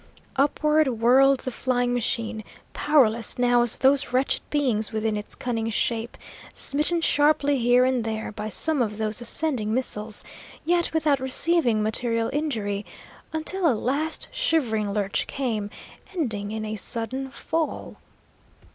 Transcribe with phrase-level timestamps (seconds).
[0.35, 6.17] Upward whirled the flying machine, powerless now as those wretched beings within its cunning shape,
[6.55, 10.23] smitten sharply here and there by some of those ascending missiles,
[10.65, 12.83] yet without receiving material injury;
[13.31, 15.69] until a last shivering lurch came,
[16.17, 17.97] ending in a sudden fall.